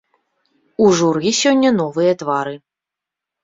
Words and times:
У 0.85 0.87
журы 1.01 1.35
сёння 1.41 1.75
новыя 1.81 2.19
твары. 2.25 2.59